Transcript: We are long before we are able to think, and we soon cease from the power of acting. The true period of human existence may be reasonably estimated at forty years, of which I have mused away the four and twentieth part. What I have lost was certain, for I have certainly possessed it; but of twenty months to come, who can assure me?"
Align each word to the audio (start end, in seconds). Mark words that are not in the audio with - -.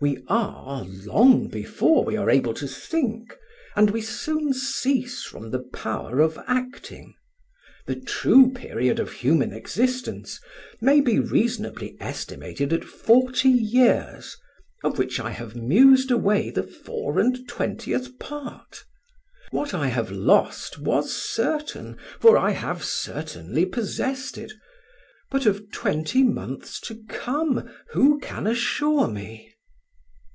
We 0.00 0.24
are 0.28 0.84
long 1.04 1.48
before 1.48 2.04
we 2.04 2.14
are 2.16 2.28
able 2.28 2.52
to 2.54 2.66
think, 2.66 3.38
and 3.76 3.90
we 3.90 4.02
soon 4.02 4.52
cease 4.52 5.22
from 5.22 5.50
the 5.50 5.60
power 5.60 6.18
of 6.20 6.36
acting. 6.48 7.14
The 7.86 8.00
true 8.00 8.52
period 8.52 8.98
of 8.98 9.12
human 9.12 9.52
existence 9.52 10.40
may 10.80 11.00
be 11.00 11.20
reasonably 11.20 11.96
estimated 12.00 12.70
at 12.72 12.84
forty 12.84 13.48
years, 13.48 14.36
of 14.82 14.98
which 14.98 15.20
I 15.20 15.30
have 15.30 15.54
mused 15.56 16.10
away 16.10 16.50
the 16.50 16.64
four 16.64 17.18
and 17.20 17.46
twentieth 17.48 18.18
part. 18.18 18.84
What 19.52 19.72
I 19.74 19.86
have 19.86 20.10
lost 20.10 20.76
was 20.78 21.14
certain, 21.16 21.96
for 22.20 22.36
I 22.36 22.50
have 22.50 22.84
certainly 22.84 23.64
possessed 23.64 24.36
it; 24.38 24.52
but 25.30 25.46
of 25.46 25.70
twenty 25.70 26.24
months 26.24 26.80
to 26.80 27.00
come, 27.08 27.70
who 27.92 28.18
can 28.18 28.48
assure 28.48 29.06
me?" 29.06 29.52